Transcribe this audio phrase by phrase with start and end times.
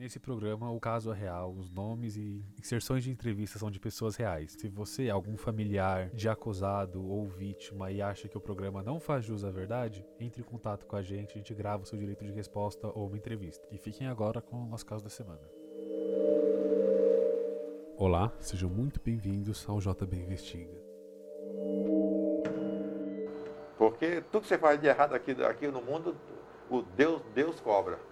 [0.00, 4.16] Nesse programa, o caso é real, os nomes e inserções de entrevista são de pessoas
[4.16, 4.56] reais.
[4.58, 8.98] Se você é algum familiar de acusado ou vítima e acha que o programa não
[8.98, 11.98] faz jus à verdade, entre em contato com a gente, a gente grava o seu
[11.98, 13.68] direito de resposta ou uma entrevista.
[13.70, 15.46] E fiquem agora com o nosso caso da semana.
[17.98, 20.82] Olá, sejam muito bem-vindos ao JB Investiga.
[23.76, 26.16] Porque tudo que você faz de errado aqui, aqui no mundo,
[26.70, 28.08] o Deus, Deus cobra.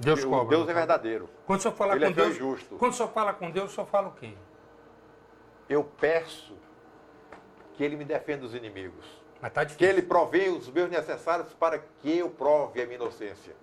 [0.00, 0.56] Deus o cobra.
[0.56, 1.28] Deus é verdadeiro.
[1.46, 2.76] Quando o senhor fala Ele com é Deus, justo.
[2.76, 4.34] quando o senhor fala com Deus, o senhor fala o quê?
[5.68, 6.54] Eu peço
[7.74, 9.04] que ele me defenda dos inimigos.
[9.40, 13.54] Mas tá Que ele provê os meus necessários para que eu prove a minha inocência.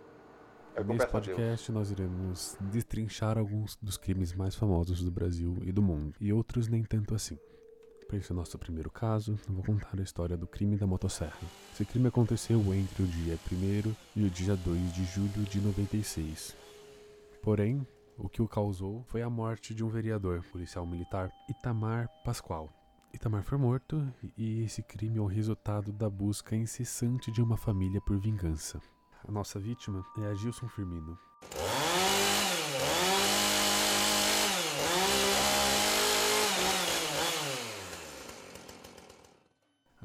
[0.75, 1.35] É o que eu Nesse peço a Deus.
[1.37, 6.31] podcast, nós iremos destrinchar alguns dos crimes mais famosos do Brasil e do mundo, e
[6.31, 7.37] outros nem tanto assim.
[8.07, 11.37] Para esse nosso primeiro caso, eu vou contar a história do crime da motosserra.
[11.73, 16.55] Esse crime aconteceu entre o dia 1 e o dia 2 de julho de 96.
[17.41, 17.85] Porém,
[18.17, 22.69] o que o causou foi a morte de um vereador, policial militar, Itamar Pascoal.
[23.13, 24.01] Itamar foi morto
[24.37, 28.81] e esse crime é o resultado da busca incessante de uma família por vingança.
[29.27, 31.19] A nossa vítima é a Gilson Firmino.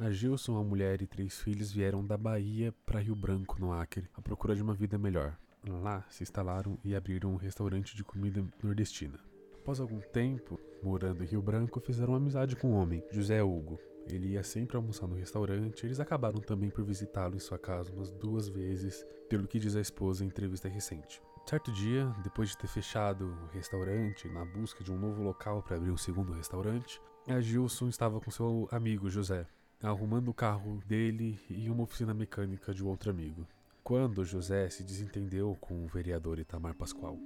[0.03, 4.11] A Gilson, a mulher e três filhos vieram da Bahia para Rio Branco, no Acre,
[4.15, 5.39] à procura de uma vida melhor.
[5.65, 9.21] Lá se instalaram e abriram um restaurante de comida nordestina.
[9.55, 13.79] Após algum tempo, morando em Rio Branco, fizeram amizade com um homem, José Hugo.
[14.11, 18.11] Ele ia sempre almoçar no restaurante, eles acabaram também por visitá-lo em sua casa umas
[18.11, 21.23] duas vezes, pelo que diz a esposa em entrevista recente.
[21.47, 25.77] Certo dia, depois de ter fechado o restaurante na busca de um novo local para
[25.77, 29.47] abrir um segundo restaurante, a Gilson estava com seu amigo José,
[29.83, 33.47] arrumando o carro dele e uma oficina mecânica de outro amigo.
[33.83, 37.19] Quando José se desentendeu com o vereador Itamar Pascoal.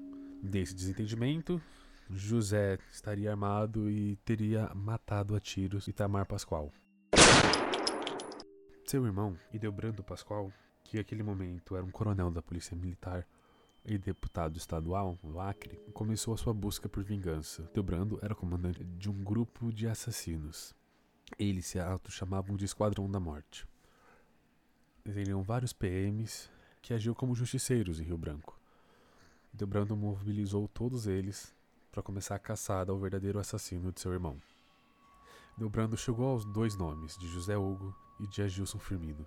[0.43, 1.61] Nesse desentendimento,
[2.09, 6.73] José estaria armado e teria matado a tiros Itamar Pascoal.
[8.87, 10.51] Seu irmão, Ideobrando Pascoal,
[10.85, 13.27] que naquele momento era um coronel da Polícia Militar
[13.85, 17.69] e deputado estadual no Acre, começou a sua busca por vingança.
[17.71, 20.75] Ideobrando era comandante de um grupo de assassinos.
[21.39, 23.67] Eles se auto-chamavam de Esquadrão da Morte.
[25.05, 26.49] Teriam vários PMs
[26.81, 28.59] que agiam como justiceiros em Rio Branco.
[29.53, 31.55] Debrando mobilizou todos eles
[31.91, 34.41] para começar a caçada ao verdadeiro assassino de seu irmão.
[35.57, 39.27] Delbrando chegou aos dois nomes, de José Hugo e de Agilson Firmino.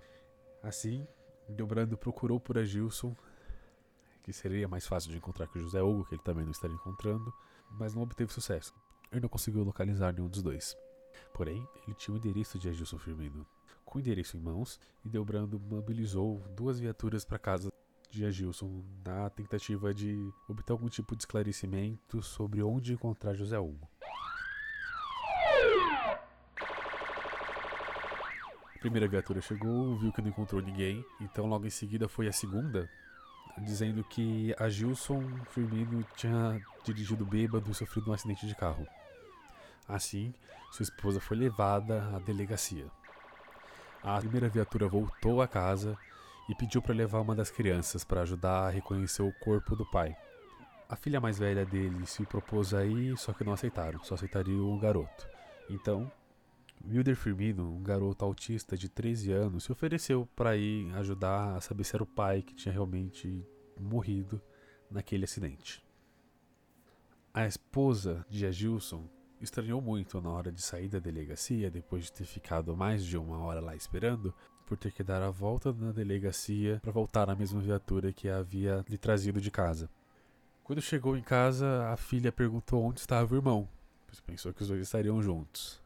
[0.62, 1.08] Assim,
[1.48, 3.16] Delbrando procurou por Agilson,
[4.22, 7.34] que seria mais fácil de encontrar que José Hugo, que ele também não estaria encontrando,
[7.72, 8.74] mas não obteve sucesso.
[9.12, 10.78] Ele não conseguiu localizar nenhum dos dois.
[11.34, 13.46] Porém, ele tinha o endereço de Agilson Firmino.
[13.86, 17.70] Com o endereço em mãos, Delbrando mobilizou duas viaturas para casa
[18.10, 23.88] de Agilson na tentativa de obter algum tipo de esclarecimento sobre onde encontrar José Hugo.
[28.76, 32.32] A primeira viatura chegou, viu que não encontrou ninguém, então logo em seguida foi a
[32.32, 32.90] segunda,
[33.58, 38.88] dizendo que Agilson Firmino tinha dirigido bêbado e sofrido um acidente de carro.
[39.90, 40.32] Assim,
[40.72, 42.86] sua esposa foi levada à delegacia.
[44.04, 45.98] A primeira viatura voltou à casa
[46.48, 50.16] e pediu para levar uma das crianças para ajudar a reconhecer o corpo do pai.
[50.88, 54.72] A filha mais velha dele se propôs a ir, só que não aceitaram, só aceitariam
[54.72, 55.28] o garoto.
[55.70, 56.12] Então,
[56.88, 61.84] Wilder Firmino, um garoto autista de 13 anos, se ofereceu para ir ajudar a saber
[61.84, 63.44] se era o pai que tinha realmente
[63.80, 64.42] morrido
[64.90, 65.84] naquele acidente.
[67.34, 69.08] A esposa de Agilson
[69.42, 73.40] estranhou muito na hora de sair da delegacia, depois de ter ficado mais de uma
[73.40, 74.34] hora lá esperando,
[74.66, 78.86] por ter que dar a volta na delegacia para voltar na mesma viatura que havia
[78.88, 79.90] lhe trazido de casa.
[80.64, 83.68] Quando chegou em casa, a filha perguntou onde estava o irmão,
[84.06, 85.82] pois pensou que os dois estariam juntos.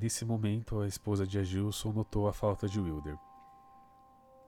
[0.00, 3.16] Nesse momento, a esposa de Agilson notou a falta de Wilder.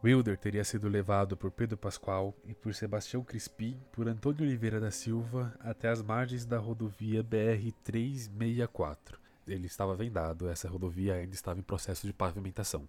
[0.04, 4.91] Wilder teria sido levado por Pedro Pascoal e por Sebastião Crispim por Antônio Oliveira da
[4.91, 9.15] Silva até as margens da rodovia BR-364.
[9.48, 12.86] Ele estava vendado, essa rodovia ainda estava em processo de pavimentação.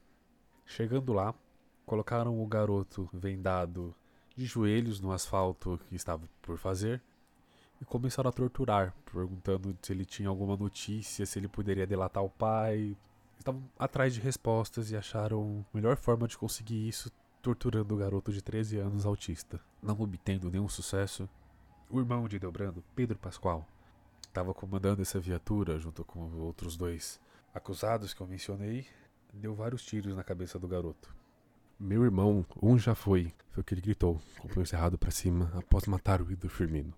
[0.65, 1.33] Chegando lá,
[1.85, 3.95] colocaram o garoto vendado
[4.35, 7.01] de joelhos no asfalto que estava por fazer
[7.79, 12.29] e começaram a torturar, perguntando se ele tinha alguma notícia, se ele poderia delatar o
[12.29, 12.97] pai.
[13.37, 17.11] Estavam atrás de respostas e acharam a melhor forma de conseguir isso
[17.41, 19.59] torturando o garoto de 13 anos autista.
[19.81, 21.29] Não obtendo nenhum sucesso,
[21.89, 23.67] o irmão de Delbrando, Pedro Pascoal,
[24.23, 27.19] estava comandando essa viatura junto com outros dois
[27.53, 28.87] acusados que eu mencionei,
[29.31, 31.15] deu vários tiros na cabeça do garoto.
[31.79, 35.11] Meu irmão, um já foi, foi o que ele gritou, com o punho cerrado para
[35.11, 36.93] cima após matar o Ido Firmino.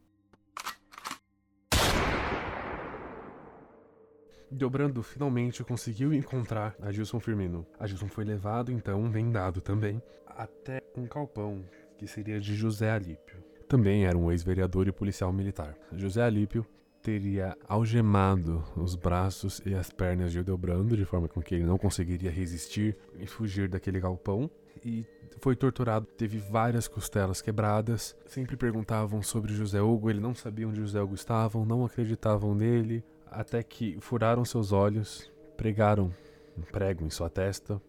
[4.50, 7.66] Dobrando finalmente conseguiu encontrar a Gilson Firmino.
[7.78, 11.66] A Gilson foi levado, então, vendado também, até um calpão
[11.98, 13.44] que seria de José Alípio.
[13.68, 15.76] Também era um ex-vereador e policial militar.
[15.92, 16.66] José Alípio
[17.02, 21.78] teria algemado os braços e as pernas de Odebrando, de forma com que ele não
[21.78, 24.50] conseguiria resistir e fugir daquele galpão.
[24.84, 25.06] E
[25.40, 28.16] foi torturado, teve várias costelas quebradas.
[28.26, 33.04] Sempre perguntavam sobre José Hugo, ele não sabia onde José Hugo estava, não acreditavam nele,
[33.32, 36.14] até que furaram seus olhos, pregaram
[36.58, 37.82] um prego em sua testa,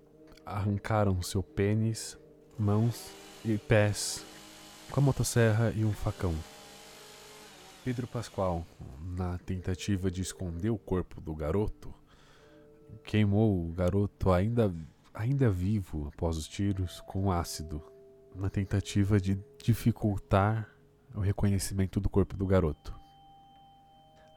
[0.44, 2.18] arrancaram seu pênis,
[2.58, 3.10] mãos
[3.44, 4.24] e pés
[4.90, 6.34] com a motosserra e um facão.
[7.84, 8.66] Pedro Pascoal,
[9.16, 11.94] na tentativa de esconder o corpo do garoto,
[13.04, 14.74] queimou o garoto ainda,
[15.14, 17.82] ainda vivo após os tiros com ácido,
[18.34, 20.68] na tentativa de dificultar
[21.14, 22.97] o reconhecimento do corpo do garoto.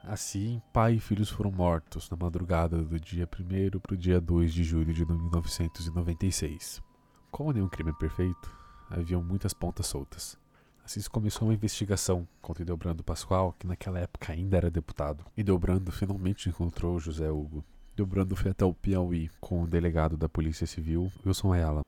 [0.03, 4.51] Assim, pai e filhos foram mortos na madrugada do dia 1 para o dia 2
[4.51, 6.81] de julho de 1996.
[7.29, 8.51] Como nenhum crime é perfeito,
[8.89, 10.37] haviam muitas pontas soltas.
[10.83, 15.23] Assim começou uma investigação contra Delbrando Pascoal, que naquela época ainda era deputado.
[15.37, 17.63] E Delbrando finalmente encontrou José Hugo.
[17.95, 21.85] Delbrando foi até o Piauí com o delegado da Polícia Civil, Wilson Ayala.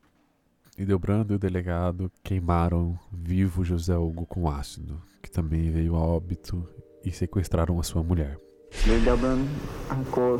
[0.77, 5.99] E Delbrando e o delegado queimaram vivo José Hugo com ácido, que também veio a
[5.99, 6.67] óbito
[7.03, 8.37] e sequestraram a sua mulher.
[8.85, 9.49] E Delbrando
[9.89, 10.39] arrancou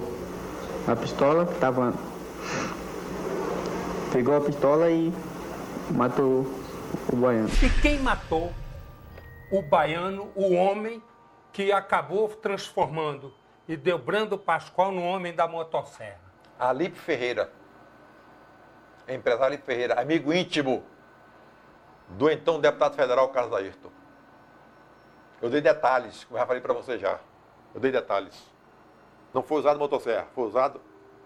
[0.88, 1.98] a pistola que.
[4.12, 5.12] Pegou a pistola e
[5.92, 6.46] matou
[7.12, 7.50] o baiano.
[7.62, 8.52] E quem matou
[9.52, 11.02] o baiano, o homem
[11.52, 13.34] que acabou transformando
[13.68, 16.20] e Delbrando Pascoal no homem da motosserra?
[16.60, 17.52] Alípio Ferreira,
[19.08, 20.84] empresário Alípio Ferreira, amigo íntimo
[22.10, 24.03] do então deputado federal Carlos Ayrton.
[25.44, 27.20] Eu dei detalhes, como eu já falei para você já.
[27.76, 28.50] Eu dei detalhes.
[29.34, 30.80] Não foi usado motosserra, foi usado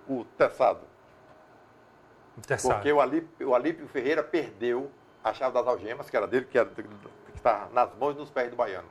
[0.09, 0.79] o teçado.
[2.73, 4.89] Porque o Alípio, o Alípio Ferreira perdeu
[5.23, 6.81] a chave das algemas, que era dele, que, era, que
[7.35, 8.87] está nas mãos e nos pés do baiano.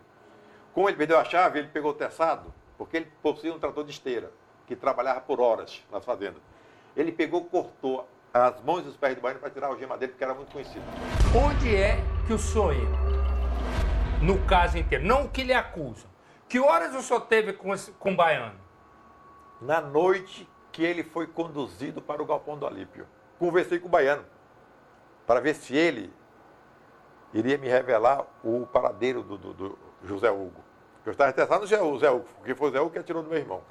[0.72, 3.90] Como ele perdeu a chave, ele pegou o teçado, porque ele possuía um trator de
[3.90, 4.30] esteira,
[4.64, 6.42] que trabalhava por horas nas fazendas.
[6.96, 10.12] Ele pegou, cortou as mãos e os pés do baiano para tirar a algema dele,
[10.12, 10.84] porque era muito conhecido.
[11.34, 11.96] Onde é
[12.28, 13.05] que o entra?
[14.22, 16.08] No caso inteiro, não o que lhe acusam.
[16.48, 18.58] Que horas o senhor teve com, esse, com o baiano?
[19.60, 23.06] Na noite que ele foi conduzido para o galpão do Alípio.
[23.38, 24.24] Conversei com o baiano
[25.26, 26.12] para ver se ele
[27.34, 30.64] iria me revelar o paradeiro do, do, do José Hugo.
[31.04, 33.38] Eu estava interessado no José Hugo, porque foi o José Hugo que atirou no meu
[33.38, 33.62] irmão.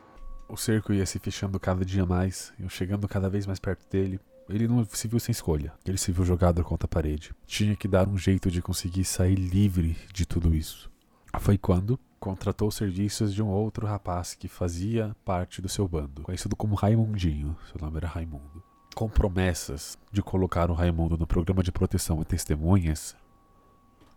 [0.48, 4.20] O cerco ia se fechando cada dia mais, eu chegando cada vez mais perto dele.
[4.48, 7.34] Ele não se viu sem escolha, ele se viu jogado contra a parede.
[7.46, 10.92] Tinha que dar um jeito de conseguir sair livre de tudo isso.
[11.40, 16.22] Foi quando contratou os serviços de um outro rapaz que fazia parte do seu bando,
[16.22, 17.56] conhecido como Raimundinho.
[17.72, 18.64] Seu nome era Raimundo
[18.96, 23.14] com promessas de colocar o Raimundo no programa de proteção a testemunhas,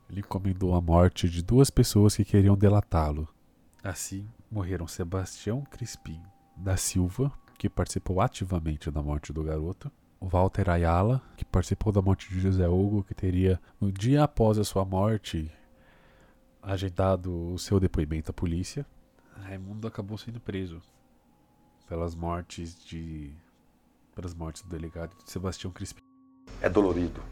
[0.09, 3.29] ele encomendou a morte de duas pessoas que queriam delatá-lo.
[3.83, 6.23] Assim, morreram Sebastião Crispim
[6.57, 9.91] da Silva, que participou ativamente da morte do garoto,
[10.21, 14.65] Walter Ayala, que participou da morte de José Hugo, que teria, no dia após a
[14.65, 15.51] sua morte,
[16.63, 18.85] agendado o seu depoimento à polícia.
[19.43, 20.83] Raimundo acabou sendo preso
[21.89, 23.33] pelas mortes de
[24.15, 26.03] pelas mortes do delegado Sebastião Crispim.
[26.61, 27.23] É dolorido,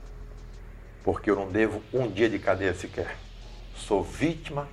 [1.02, 3.18] porque eu não devo um dia de cadeia sequer.
[3.74, 4.68] Sou vítima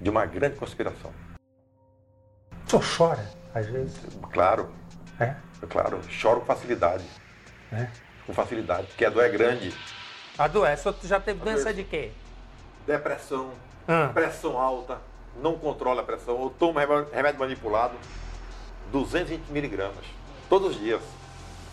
[0.00, 1.12] de uma grande conspiração.
[2.66, 4.00] O senhor chora, às vezes?
[4.32, 4.70] Claro.
[5.18, 5.36] É?
[5.68, 7.04] Claro, choro com facilidade.
[7.72, 7.88] É?
[8.26, 9.74] Com facilidade, porque a dor é grande.
[10.38, 10.74] A dor é?
[10.74, 12.10] O senhor já teve doença de quê?
[12.86, 13.50] Depressão,
[13.86, 14.10] Ah.
[14.12, 14.98] pressão alta,
[15.42, 16.40] não controla a pressão.
[16.42, 17.94] Eu tomo remédio remédio manipulado,
[18.92, 20.04] 220 miligramas,
[20.48, 21.00] todos os dias.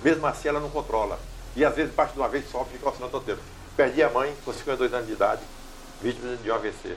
[0.03, 1.19] Mesmo assim, ela não controla.
[1.55, 3.41] E às vezes, parte de uma vez só, fica oscilando todo tempo.
[3.75, 5.41] Perdi a mãe com 52 anos de idade,
[6.01, 6.95] vítima de um AVC.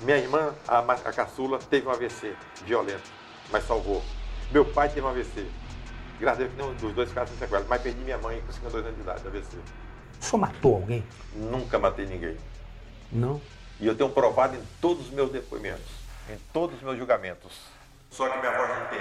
[0.00, 3.10] Minha irmã, a, a caçula, teve um AVC violento,
[3.50, 4.02] mas salvou.
[4.50, 5.46] Meu pai teve um AVC.
[6.24, 7.66] Graças a Deus nenhum dos dois casos sem sequela.
[7.68, 9.58] Mas perdi minha mãe com 52 anos de idade, AVC.
[10.18, 11.04] O senhor matou alguém?
[11.36, 12.38] Nunca matei ninguém.
[13.12, 13.38] Não.
[13.78, 15.84] E eu tenho provado em todos os meus depoimentos,
[16.30, 17.52] em todos os meus julgamentos.
[18.10, 19.00] Só que minha voz não tem.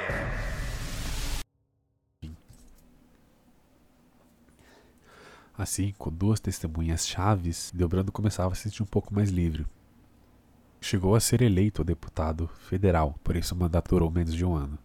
[5.57, 9.65] Assim, com duas testemunhas chaves, Delbrando começava a se sentir um pouco mais livre.
[10.81, 14.77] Chegou a ser eleito deputado federal, por isso o mandato durou menos de um ano.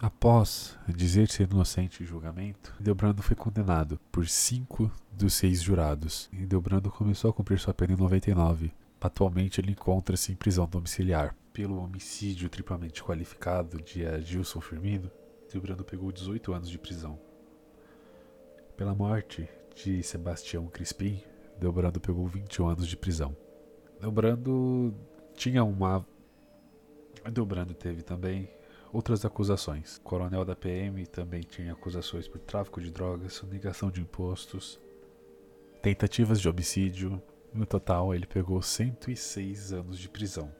[0.00, 6.46] Após dizer ser inocente em julgamento, Delbrando foi condenado por cinco dos seis jurados, e
[6.46, 8.72] Delbrando começou a cumprir sua pena em 99.
[9.00, 15.10] Atualmente ele encontra-se em prisão domiciliar, pelo homicídio triplamente qualificado de Gilson Firmino,
[15.50, 17.18] Delbrando pegou 18 anos de prisão.
[18.76, 21.20] Pela morte de Sebastião Crispim,
[21.58, 23.36] Delbrando pegou 21 anos de prisão.
[24.00, 24.94] Delbrando
[25.34, 26.06] tinha uma.
[27.32, 28.48] Delbrando teve também
[28.92, 29.96] outras acusações.
[29.96, 34.80] O coronel da PM também tinha acusações por tráfico de drogas, sonegação de impostos,
[35.82, 37.22] tentativas de homicídio.
[37.52, 40.52] No total, ele pegou 106 anos de prisão.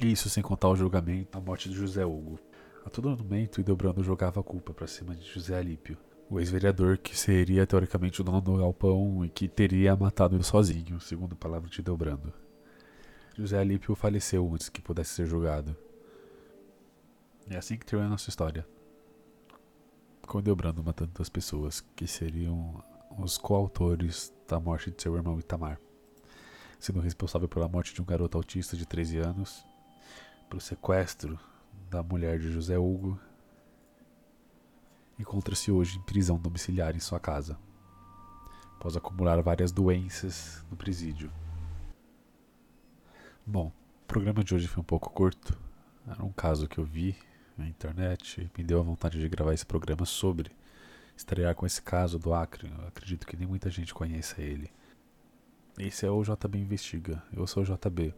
[0.00, 2.38] Isso sem contar o julgamento da morte de José Hugo.
[2.84, 5.96] A todo momento, Ideobrando jogava a culpa para cima de José Alípio,
[6.28, 11.00] o ex-vereador que seria teoricamente o dono do galpão e que teria matado ele sozinho,
[11.00, 12.32] segundo palavras de Ideobrando.
[13.36, 15.76] José Alípio faleceu antes que pudesse ser julgado.
[17.48, 18.66] É assim que termina a nossa história.
[20.26, 22.82] Com Ideobrando matando duas pessoas que seriam
[23.18, 25.78] os coautores da morte de seu irmão Itamar,
[26.80, 29.64] sendo responsável pela morte de um garoto autista de 13 anos,
[30.48, 31.38] pelo sequestro
[31.90, 33.20] da mulher de José Hugo,
[35.18, 37.58] encontra-se hoje em prisão domiciliar em sua casa,
[38.76, 41.30] após acumular várias doenças no presídio.
[43.46, 43.70] Bom,
[44.02, 45.56] o programa de hoje foi um pouco curto.
[46.06, 47.16] Era um caso que eu vi
[47.56, 50.50] na internet me deu a vontade de gravar esse programa sobre
[51.16, 52.70] estrear com esse caso do Acre.
[52.70, 54.70] Eu acredito que nem muita gente conheça ele.
[55.78, 57.22] Esse é o JB Investiga.
[57.32, 58.14] Eu sou o JB.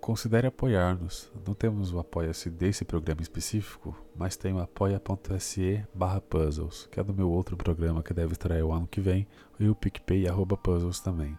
[0.00, 1.32] Considere apoiar-nos.
[1.46, 7.02] Não temos o apoia-se desse programa específico, mas tem o apoia.se barra puzzles, que é
[7.02, 9.26] do meu outro programa que deve estrear o ano que vem,
[9.58, 11.38] e o PicPay arroba puzzles também.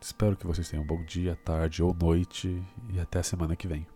[0.00, 3.68] Espero que vocês tenham um bom dia, tarde ou noite e até a semana que
[3.68, 3.86] vem.